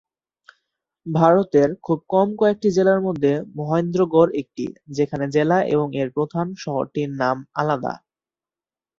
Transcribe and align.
ভারতের 1.05 1.69
খুব 1.83 1.99
কম 2.09 2.27
কয়েকটি 2.35 2.69
জেলার 2.71 2.99
মধ্যে 3.01 3.31
মহেন্দ্রগড় 3.55 4.31
একটি, 4.41 4.65
যেখানে 4.97 5.25
জেলা 5.27 5.57
এবং 5.73 5.87
এর 5.95 6.09
প্রধান 6.11 6.47
শহরটির 6.55 7.09
নাম 7.21 7.37
আলাদা। 7.55 7.93